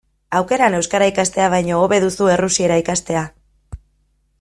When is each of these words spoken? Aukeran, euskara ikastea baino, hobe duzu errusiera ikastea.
Aukeran, 0.37 0.77
euskara 0.77 1.09
ikastea 1.11 1.49
baino, 1.55 1.83
hobe 1.83 2.01
duzu 2.07 2.33
errusiera 2.39 2.83
ikastea. 2.87 3.23